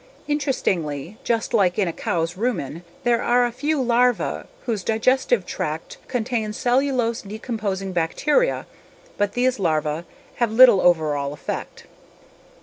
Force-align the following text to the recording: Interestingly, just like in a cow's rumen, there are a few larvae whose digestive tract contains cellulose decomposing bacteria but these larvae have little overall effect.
Interestingly, 0.27 1.19
just 1.23 1.53
like 1.53 1.77
in 1.77 1.87
a 1.87 1.93
cow's 1.93 2.33
rumen, 2.33 2.81
there 3.03 3.21
are 3.21 3.45
a 3.45 3.51
few 3.51 3.79
larvae 3.79 4.47
whose 4.65 4.83
digestive 4.83 5.45
tract 5.45 5.99
contains 6.07 6.57
cellulose 6.57 7.21
decomposing 7.21 7.93
bacteria 7.93 8.65
but 9.19 9.33
these 9.33 9.59
larvae 9.59 10.03
have 10.37 10.51
little 10.51 10.81
overall 10.81 11.33
effect. 11.33 11.85